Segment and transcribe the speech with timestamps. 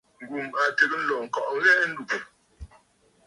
[0.23, 2.17] Ngum a tɨgə̀ ǹlo ŋkɔꞌɔ ŋghɛɛ a ndúgú.